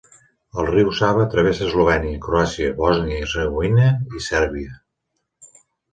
[0.61, 4.79] El riu Sava travessa Eslovènia, Croàcia, Bòsnia i Hercegovina i Sèrbia.